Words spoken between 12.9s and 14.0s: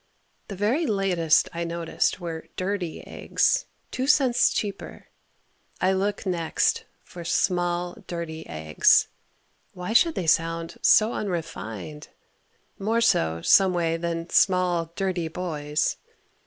so some way